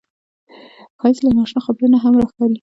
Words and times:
ښایست 0.99 1.21
له 1.23 1.29
نا 1.35 1.41
اشنا 1.45 1.61
خبرو 1.65 1.91
نه 1.93 1.97
هم 2.03 2.13
راښکاري 2.19 2.55